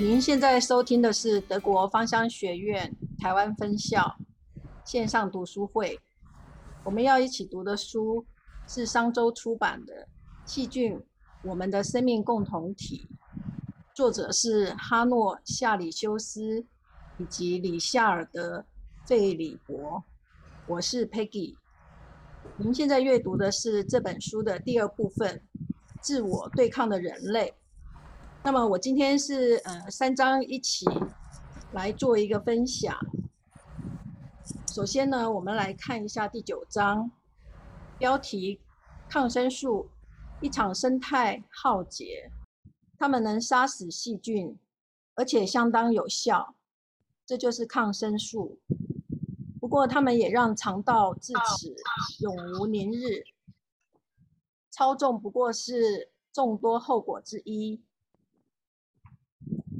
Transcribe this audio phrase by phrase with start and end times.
[0.00, 4.16] 您现在收听的是德国芳香学院台湾分校
[4.84, 6.00] 线上读书会。
[6.82, 8.26] 我们要一起读的书
[8.66, 9.94] 是商周出版的
[10.44, 11.00] 《细菌：
[11.44, 13.08] 我们的生命共同体》，
[13.94, 16.66] 作者是哈诺·夏里修斯
[17.18, 18.58] 以及李夏尔德·
[19.08, 20.02] 费里伯。
[20.66, 21.54] 我是 Peggy。
[22.56, 25.40] 您现在阅读的是这本书的第二部分：
[26.00, 27.54] 自我对抗的人类。
[28.46, 30.84] 那么我今天是呃三章一起
[31.72, 32.94] 来做一个分享。
[34.70, 37.10] 首先呢，我们来看一下第九章，
[37.96, 38.60] 标题：
[39.08, 39.88] 抗生素，
[40.42, 42.30] 一场生态浩劫。
[42.98, 44.58] 它们能杀死细菌，
[45.14, 46.54] 而且相当有效，
[47.24, 48.58] 这就是抗生素。
[49.58, 51.74] 不过它们也让肠道至此
[52.20, 53.24] 永无宁日。
[54.70, 57.82] 操纵不过是众多后果之一。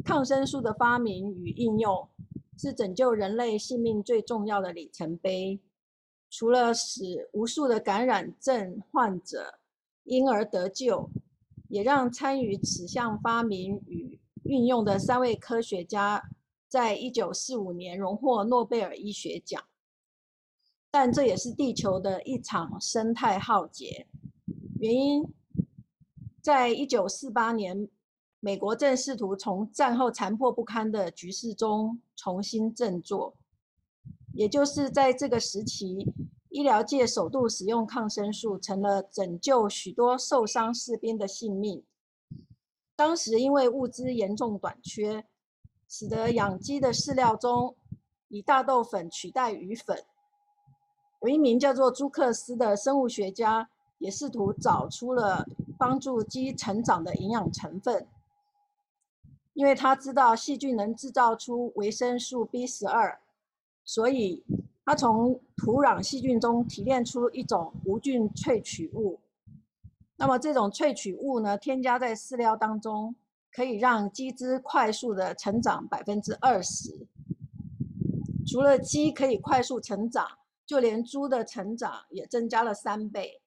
[0.05, 2.09] 抗生素的发明与应用
[2.59, 5.59] 是拯救人类性命最重要的里程碑。
[6.29, 9.61] 除了使无数的感染症患者
[10.03, 11.09] 因而得救，
[11.69, 16.23] 也让参与此项发明与运用的三位科学家
[16.69, 19.63] 在一九四五年荣获诺贝尔医学奖。
[20.91, 24.07] 但这也是地球的一场生态浩劫。
[24.79, 25.25] 原因，
[26.43, 27.89] 在一九四八年。
[28.45, 33.33] 美国正试图从战后残破不堪的局势中重新振作，
[34.35, 36.13] 也就是在这个时期，
[36.51, 41.83] 医疗界首度使用抗生素，成了拯救许多受伤士兵的性命。
[42.95, 45.25] 当时因为物资严重短缺，
[45.89, 47.75] 使得养鸡的饲料中
[48.29, 50.05] 以大豆粉取代鱼粉。
[51.23, 55.47] 有一名叫做朱克斯的生物学家，也试图找出了
[55.79, 58.07] 帮助鸡成长的营养成分。
[59.55, 63.19] 因为他知道细菌能制造出维生素 B 十二，
[63.85, 64.45] 所以
[64.85, 69.21] 他从土壤细菌中提炼出一种无菌萃取物。
[70.17, 73.15] 那么这种萃取物呢，添加在饲料当中，
[73.53, 77.07] 可以让鸡只快速的成长百分之二十。
[78.47, 80.27] 除了鸡可以快速成长，
[80.67, 83.41] 就连猪的成长也增加了三倍。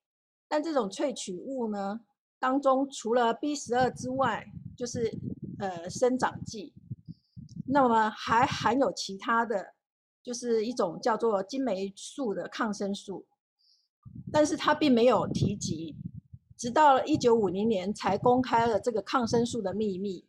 [0.47, 2.01] 但这种萃取物呢，
[2.39, 4.45] 当中除了 B 十二之外，
[4.75, 5.11] 就是
[5.59, 6.73] 呃，生长剂，
[7.65, 9.73] 那么还含有其他的，
[10.21, 13.25] 就是一种叫做金霉素的抗生素，
[14.31, 15.95] 但是它并没有提及，
[16.55, 20.27] 直到一九五零年才公开了这个抗生素的秘密。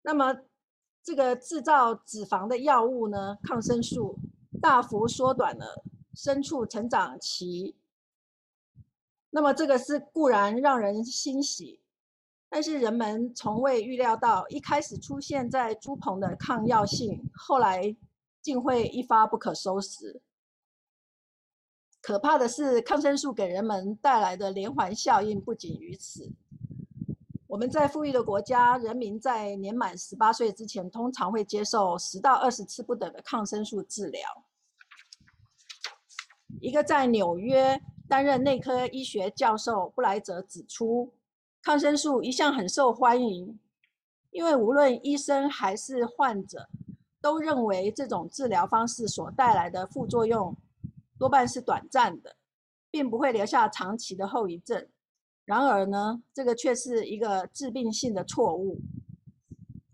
[0.00, 0.38] 那么
[1.02, 4.18] 这个制造脂肪的药物呢，抗生素
[4.62, 5.84] 大幅缩短了
[6.14, 7.76] 牲畜成长期，
[9.28, 11.82] 那么这个是固然让人欣喜。
[12.50, 17.94] 但是人们从未预料到，一开始出现在猪棚的抗药性，后来
[18.40, 20.22] 竟会一发不可收拾。
[22.00, 26.32] 可怕的是，抗生素给人们带来的连环效应不仅于此。
[27.48, 34.22] 我们在富裕的国家，人民在年满十八岁之前，通常会接受十到二十次不等的抗生素治疗。
[36.60, 41.12] 一个在纽约担任内科医学教授布莱泽指出。
[41.68, 43.60] 抗生素一向很受欢迎，
[44.30, 46.66] 因为无论医生还是患者
[47.20, 50.56] 都认为这种治疗方式所带来的副作用
[51.18, 52.36] 多半是短暂的，
[52.90, 54.88] 并不会留下长期的后遗症。
[55.44, 58.80] 然而呢，这个却是一个致病性的错误。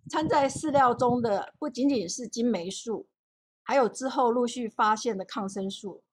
[0.08, 3.08] 掺在饲料中的不仅仅是金霉素，
[3.64, 6.04] 还有之后陆续发现的抗生素。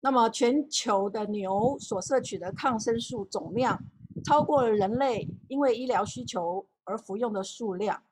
[0.00, 3.80] 那么，全球的牛所摄取的抗生素总量。
[4.24, 8.02] 超过了人类因为医疗需求而服用的数量。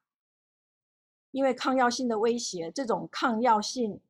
[1.31, 4.01] 因为抗药性的威胁，这种抗药性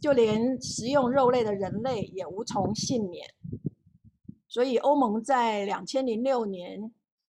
[0.00, 3.34] 就连食用肉类的人类也无从幸免。
[4.48, 6.90] 所以，欧盟在两千零六年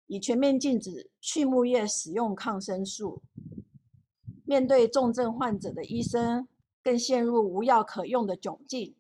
[0.08, 3.24] 已全面禁止畜牧业使用抗生素。
[4.44, 6.48] 面对重症患者的医生
[6.84, 8.94] 更陷入无药可用的窘境。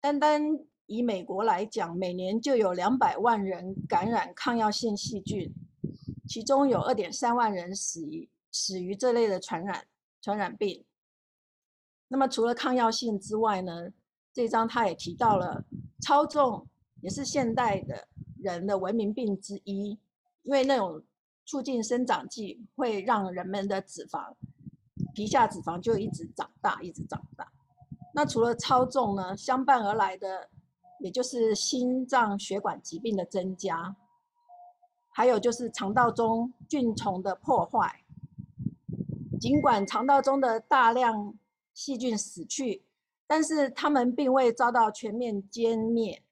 [0.00, 0.69] 单单。
[0.90, 5.48] 以美国来讲，每年就有两百万人感染抗药性细菌，
[6.26, 9.86] 其中有二点三万人死于死于这类的传染
[10.20, 10.84] 传染病。
[12.08, 13.90] 那么除了抗药性之外呢？
[14.32, 15.64] 这章他也提到了
[16.02, 16.66] 超重，
[17.02, 18.08] 也是现代的
[18.42, 19.90] 人的文明病之一，
[20.42, 21.04] 因为那种
[21.46, 24.34] 促进生长剂会让人们的脂肪
[25.14, 27.52] 皮下脂肪就一直长大，一直长大。
[28.12, 30.50] 那除了超重呢，相伴而来的。
[31.00, 33.96] 也就是心脏血管疾病的增加，
[35.08, 38.04] 还有就是肠道中菌虫的破坏。
[39.40, 41.34] 尽管肠道中的大量
[41.72, 42.84] 细菌死去，
[43.26, 46.22] 但是它们并未遭到全面歼灭，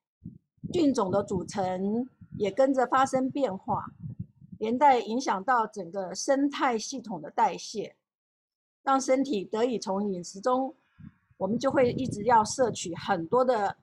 [0.71, 2.07] 菌种的组成
[2.37, 3.87] 也跟着发生变化，
[4.59, 7.97] 连带影响到整个生态系统的代谢，
[8.83, 10.75] 让身体得以从饮食中，
[11.39, 13.79] 我们就会一直要摄取很多的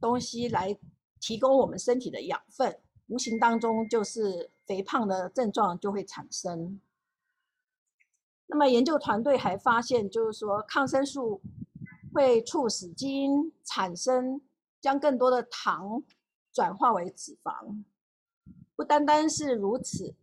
[0.00, 0.78] 东西来
[1.20, 2.80] 提供我们身体的养分。
[3.08, 6.80] 无形当中就是肥胖的症状就会产生。
[8.48, 11.40] 那么研究团队还发现，就是说抗生素
[12.12, 14.40] 会促使基因产生，
[14.80, 16.02] 将更多的糖
[16.52, 17.82] 转化为脂肪。
[18.74, 20.14] 不单单是如此，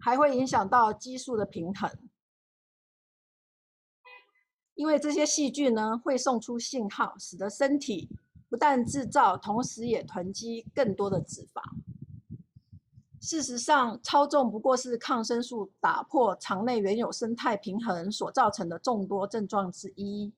[0.00, 1.90] 还会影响到激素的平衡，
[4.80, 8.08] 因为这些细菌呢会送出信号，使得身体。
[8.48, 11.60] 不但制造，同时也囤积更多的脂肪。
[13.20, 20.32] 事实上，超重不过是抗生素打破肠内原有生态平衡所造成的众多症状之一。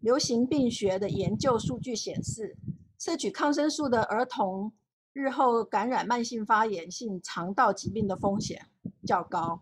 [0.00, 2.56] 流行病学的研究数据显示，
[2.96, 4.72] 摄取抗生素的儿童
[5.12, 8.68] 日后感染慢性发炎性肠道疾病的风险
[9.04, 9.60] 较高。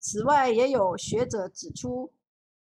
[0.00, 2.10] 此外，也有学者指出，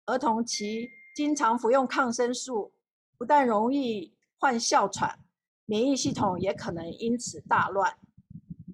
[0.06, 2.74] 儿童期经常服用抗生素。
[3.18, 5.20] 不但容易患哮喘，
[5.66, 7.98] 免疫系统也可能因此大乱，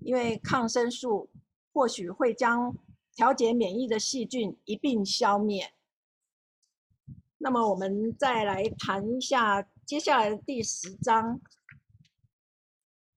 [0.01, 1.31] 因为抗生素
[1.73, 2.77] 或许会将
[3.15, 5.73] 调节免疫的细菌一并消灭。
[7.39, 11.41] 那么，我们再来谈一下接下来的第十章。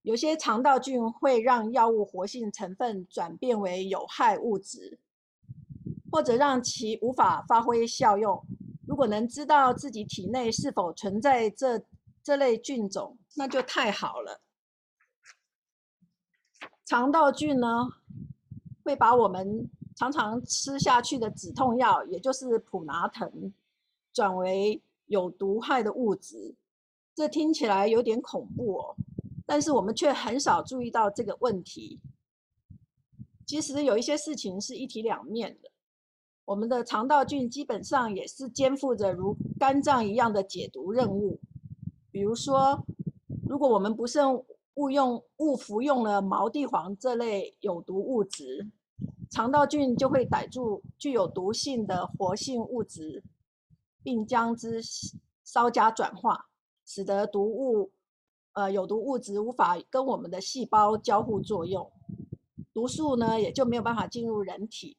[0.01, 4.99] 有些肠道菌会让药物活性成分转变为有害物质，
[6.11, 8.45] 或者让其无法发挥效用。
[8.87, 11.83] 如果能知道自己体内是否存在这
[12.23, 14.41] 这类菌种，那就太好了。
[16.85, 17.87] 肠道菌呢，
[18.83, 23.53] 会把我们常常吃下去的止痛药，也就是普拿疼，
[24.13, 26.55] 转为有毒害的物质。
[27.15, 28.97] 这听起来有点恐怖哦，
[29.45, 32.01] 但是我们却很少注意到这个问题。
[33.45, 35.68] 其实有一些事情是一体两面的。
[36.49, 41.39] 我们的肠道菌基本上也是肩负着如肝脏一样的解毒任务。
[42.11, 42.87] 比如说，
[43.47, 44.43] 如果我们不慎
[44.77, 48.71] 误用误服用了毛地黄这类有毒物质，
[49.29, 53.23] 肠道菌就会逮住具有毒性的活性物质，
[54.03, 54.81] 并将之
[55.45, 56.47] 稍加转化，
[56.87, 57.93] 使得毒物
[58.55, 61.93] 呃有毒物质无法跟我们的细胞交互作用，
[62.73, 64.97] 毒素呢也就没有办法进入人体。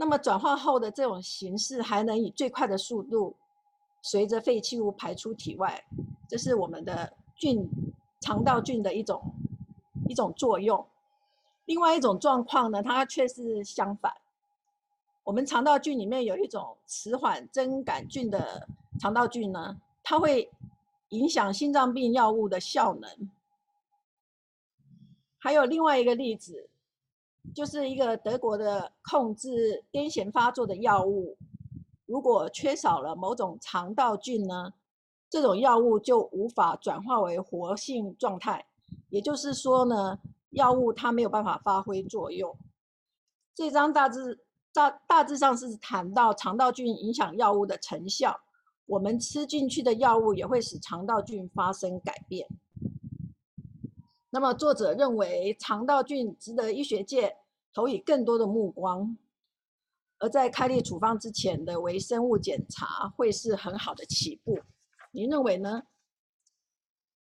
[0.00, 3.34] 那么转化后的这种形式还能以最快的速度
[4.00, 5.84] 随着废弃物排出体外，
[6.28, 7.68] 这是我们的菌
[8.20, 9.34] 肠道菌的一种
[10.08, 10.86] 一种作用。
[11.64, 14.14] 另外一种状况呢，它却是相反。
[15.24, 18.68] 我们肠道菌里面有一种迟缓增杆菌的
[19.00, 20.48] 肠道菌呢，它会
[21.08, 23.30] 影响心脏病药物的效能。
[25.40, 26.70] 还有另外一个例子。
[27.54, 31.36] 就是一个德国的控制癫痫发作的药物，
[32.06, 34.72] 如果缺少了某种肠道菌呢，
[35.28, 38.66] 这种药物就无法转化为活性状态，
[39.08, 40.18] 也就是说呢，
[40.50, 42.56] 药物它没有办法发挥作用。
[43.54, 48.40] 这张大致大大致上是谈到肠道菌影响药物的成效，
[48.86, 52.46] 我们吃进去的药物也会使肠道菌发生改变。
[54.30, 57.36] 那么作者认为肠道菌值得医学界
[57.72, 59.16] 投以更多的目光，
[60.18, 64.58] 而在开立处方之前的微生物检查会是很好的起步。
[65.12, 65.84] 您认为呢？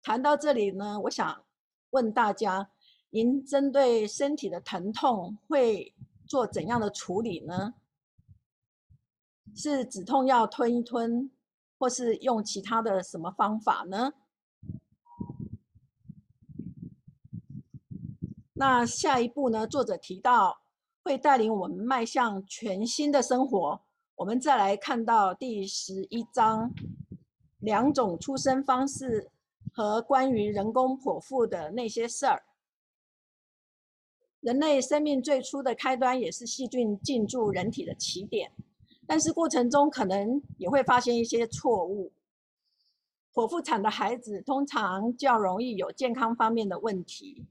[0.02, 1.44] 谈到这里呢，我想
[1.90, 2.70] 问大家：
[3.10, 5.94] 您针对身体的疼痛会
[6.26, 7.74] 做怎样的处理呢？
[9.54, 11.30] 是止痛药吞一吞，
[11.78, 14.12] 或是用其他的什么方法呢？
[18.64, 19.66] 那下一步呢？
[19.66, 20.56] 作者提到
[21.02, 23.82] 会带领我们迈向全新的生活。
[24.14, 26.72] 我们再来看到第十一章，
[27.58, 29.28] 两种出生方式
[29.72, 32.44] 和关于人工剖腹的那些事儿。
[34.38, 38.52] 人类生命最初的开端也是细菌进驻人体的起点，
[39.08, 42.12] 但是过程中可能也会发现一些错误。
[43.34, 47.44] 剖腹产的孩子通常较容易有健康方面的问题。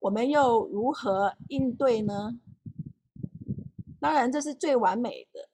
[0.00, 2.38] 我们又如何应对呢？
[4.00, 5.48] 当然，这是最完美的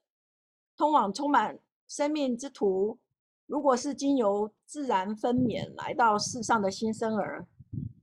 [0.76, 1.58] 通往充满
[1.88, 2.98] 生命之途。
[3.46, 7.46] 如果是经由自然分娩来到世上的新生儿，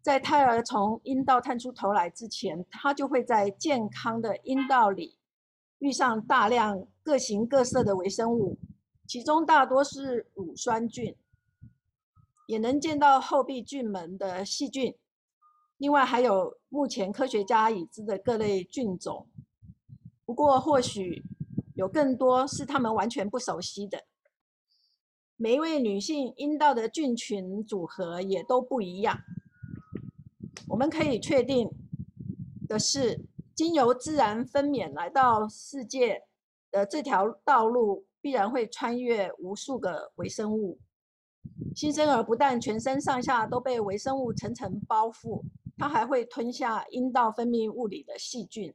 [0.01, 5.17] 在胎儿从阴道探出头来之前，它就会在健康的阴道里
[5.77, 8.57] 遇上大量各形各色的微生物，
[9.07, 11.15] 其中大多是乳酸菌，
[12.47, 14.95] 也能见到后壁菌门的细菌。
[15.81, 19.27] 另外还有目前科学家已知的各类菌种，
[20.23, 21.23] 不过或许
[21.73, 24.03] 有更多是他们完全不熟悉的。
[25.37, 29.21] 每一位女性阴道的菌群组合也都不一样。
[30.67, 31.67] 我们可以确定
[32.67, 33.19] 的是，
[33.55, 36.21] 经由自然分娩来到世界
[36.69, 40.77] 的这条道路，必然会穿越无数个微生物。
[41.75, 45.41] 新生儿不但全身上下都被微生物层层包覆，
[45.81, 48.71] 它还会吞下阴道分泌物里的细菌。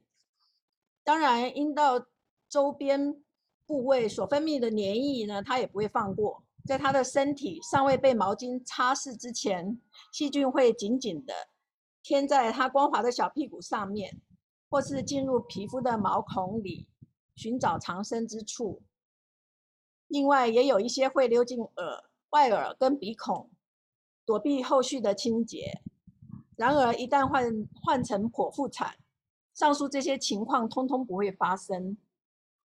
[1.05, 2.05] 当然，阴道
[2.49, 3.23] 周边
[3.65, 6.43] 部位所分泌的粘液呢，它也不会放过。
[6.65, 9.79] 在它的身体尚未被毛巾擦拭之前，
[10.11, 11.33] 细菌会紧紧的。
[12.03, 14.19] 贴在它光滑的小屁股上面，
[14.69, 16.89] 或是进入皮肤的毛孔里
[17.35, 18.81] 寻找藏身之处。
[20.07, 23.49] 另外，也有一些会溜进耳、外耳跟鼻孔，
[24.25, 25.81] 躲避后续的清洁。
[26.57, 28.95] 然而，一旦换换成剖腹产，
[29.53, 31.95] 上述这些情况通通不会发生。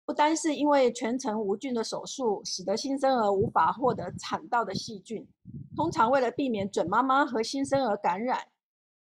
[0.06, 5.28] 不单是因为全程无菌的手术，使得新生儿无法获得产道的细菌。
[5.76, 8.48] 通常为了避免准妈妈和新生儿感染。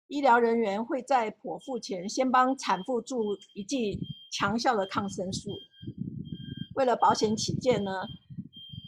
[0.07, 3.99] 医疗人员会在剖腹前先帮产妇注一剂
[4.33, 5.51] 强效的抗生素。
[6.75, 8.03] 为了保险起见呢，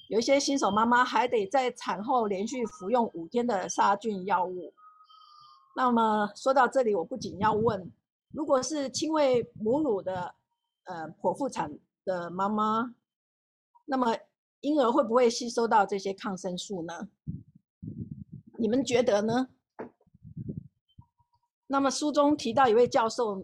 [0.09, 4.73] 有一些新手妈妈还得在产后连续服用五天的杀菌药物。
[5.75, 7.91] 那么说到这里，我不仅要问：
[8.31, 10.35] 如果是亲喂母乳的
[10.85, 12.95] 呃剖腹产的妈妈，
[13.87, 14.17] 那么
[14.61, 17.09] 婴儿会不会吸收到这些抗生素呢？
[18.59, 19.49] 你们觉得呢？
[21.67, 23.43] 那么书中提到一位教授，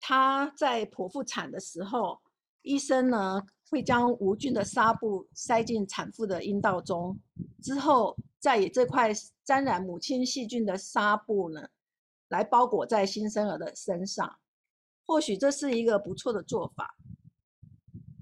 [0.00, 2.20] 他在剖腹产的时候，
[2.62, 7.18] 医生呢会将无菌的纱布塞进产妇的阴道中，
[7.60, 9.10] 之后再以这块
[9.42, 11.70] 沾染母亲细菌的纱布呢，
[12.28, 14.38] 来包裹在新生儿的身上。
[15.06, 16.94] 或许这是一个不错的做法，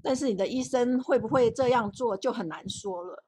[0.01, 3.25] 但是你的医生会不会这样做就很难说了。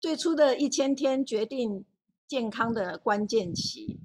[0.00, 1.84] 最初的一千天决定
[2.26, 4.00] 健康的关键期。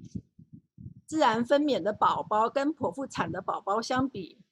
[1.06, 4.42] 自然分娩的宝宝跟剖腹产的宝宝相比，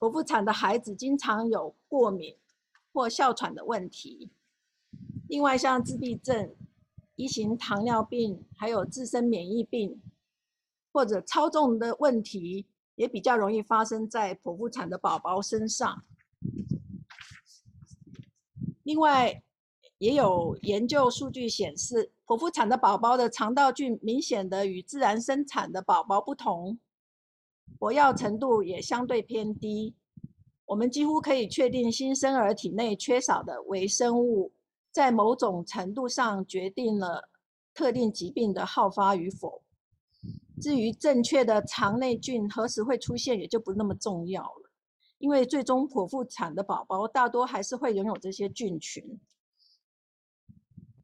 [0.00, 2.36] 剖腹产的孩子经常有过敏
[2.92, 4.32] 或哮喘的问题。
[5.28, 6.54] 另外，像自闭症、
[7.16, 10.00] 一型糖尿病，还有自身免疫病
[10.92, 16.04] 或者超重的问题，也比较容易发生在剖腹产的宝宝身上。
[18.82, 19.42] 另外，
[19.98, 22.12] 也有研究数据显示。
[22.26, 26.78] 剖腹产的宝宝的肠道菌明显的与自然生产的宝宝不同，
[27.78, 29.94] 活跃程度也相对偏低。
[30.64, 34.52] 我们几乎可以确定，新生儿体内缺少的微生物，
[34.94, 37.28] 在某种程度上决定了
[37.74, 39.64] 特定疾病的好发与否。
[40.62, 44.70] 至于正确的肠内菌何时会出现，也就不那么重要了，
[45.18, 49.18] 因为最终剖腹产的宝宝大多还是会拥有这些菌群。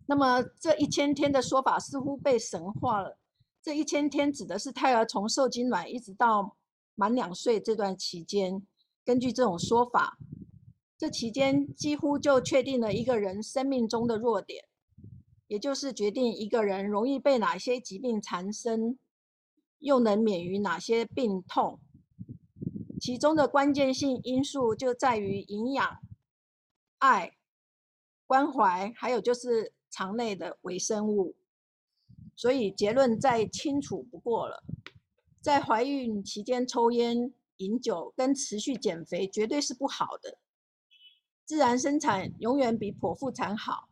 [0.06, 3.18] 那么这一千天的说法似乎被神化了。
[3.60, 6.56] 这一千天指的是胎儿从受精卵一直到
[6.94, 8.64] 满两岁这段期间。
[9.04, 10.16] 根据这种说法，
[11.00, 14.66] 这期间几乎就确定了一个人生命中的弱点，
[15.46, 18.98] 也就是决定一个人容易被哪些疾病缠身，
[19.78, 21.80] 又能免于哪些病痛。
[23.00, 25.98] 其中的关键性因素就在于营养、
[26.98, 27.38] 爱、
[28.26, 29.72] 关怀，还有就是。
[29.92, 31.34] 肠内的微生物，
[32.36, 34.62] 所以结论再清楚不过了。
[35.40, 40.38] 在怀孕期间抽烟、饮酒跟持续减肥绝对是不好的。
[41.50, 43.88] 自然生产永远比剖腹产好。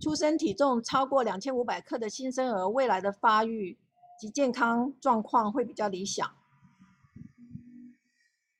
[0.00, 3.76] 出生体重超过两千五百克的新生儿，未来的发育
[4.20, 6.32] 及健康状况会比较理想。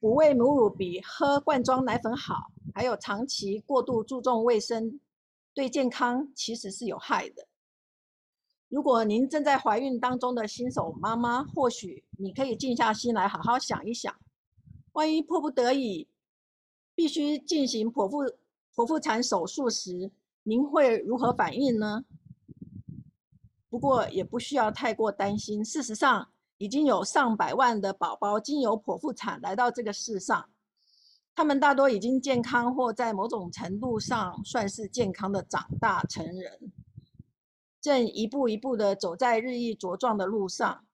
[0.01, 4.99] 哺喂母乳比喝罐装奶粉好，还有长期过度注重卫生。
[5.55, 7.47] 对健康其实是有害的。
[8.69, 14.13] 如果您正在怀孕当中的新手妈妈，或许你可以静下心来好好想一想，
[14.95, 16.09] 万一迫不得已
[16.95, 18.25] 必须进行剖腹
[18.75, 20.11] 剖腹产手术时，
[20.43, 22.05] 您会如何反应呢？
[23.69, 30.49] 不过也不需要太过担心，事实上已经有上百万的宝宝经由剖腹产来到这个世上。
[31.35, 36.73] 他们大多已经健康，或在某种程度上算是健康的长大成人。
[37.81, 40.87] 正一步一步的走在日益茁壮的路上。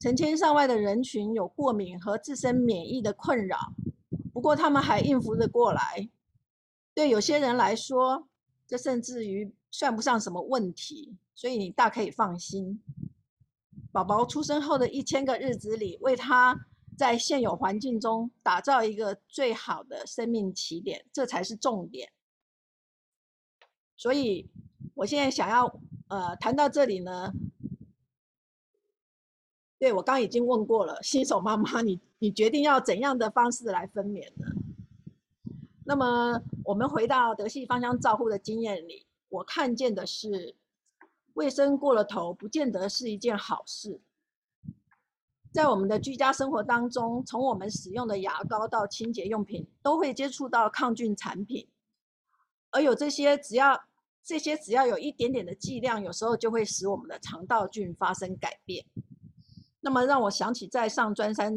[0.00, 3.72] 成千上万的人群有过敏和自身免疫的困扰，
[4.34, 6.10] 不过他们还应付得过来。
[6.92, 8.28] 对有些人来说，
[8.66, 12.82] 这甚至于算不上什么问题，所以你大可以放心。
[13.92, 16.66] 宝宝出生后的一千个日子里，为他
[16.98, 22.10] 在现有环境中打造一个最好的生命起点，这才是重点。
[23.96, 24.50] 所以，
[24.94, 27.32] 我现在想要呃谈到这里呢。
[29.84, 34.46] 对我刚已经问过了，新手妈妈，你你决定要怎样的方式来分娩呢？
[35.84, 40.56] 那么我们回到德系芳香照护的经验里，我看见的是，
[41.34, 44.00] 卫生过了头，不见得是一件好事。
[45.52, 51.68] 在我们的居家生活当中，从我们使用的牙膏到清洁用品，都会接触到抗菌产品，
[52.70, 53.78] 而有这些，只要
[54.22, 58.86] 这些只要有一点点的剂量，有时候就会使我们的肠道菌发生改变。
[59.84, 61.54] 那么让我想起在上专三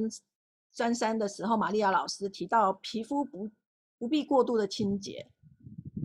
[0.74, 3.50] 专三的时候，玛利亚老师提到皮肤不
[3.98, 5.32] 不必过度的清洁。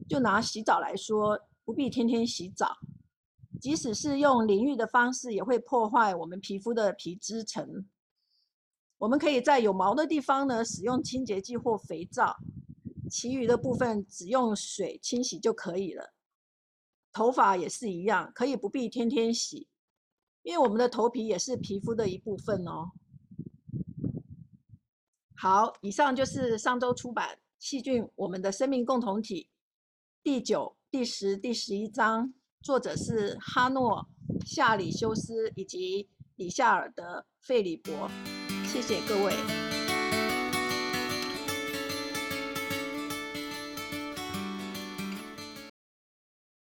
[0.08, 2.76] 就拿洗澡来说，不必天天洗澡，
[3.60, 7.88] 即使是用淋浴的方式，也会破坏我们皮肤的皮脂层。
[8.98, 12.36] 我们可以在有毛的地方呢，使用清洁剂或肥皂，
[13.10, 16.12] 其余的部分只用水清洗就可以了。
[17.12, 19.66] 头发也是一样，可以不必天天洗。
[20.42, 22.90] 因为我们的头皮也是皮肤的一部分哦。
[25.36, 29.44] 好，以上就是上周出版《细菌：我们的生命共同体》
[30.22, 34.08] 第九、第十、第十一章，作者是哈诺·
[34.46, 38.08] 夏里修斯以及里夏尔德·费里伯。
[38.64, 39.71] 谢谢各位。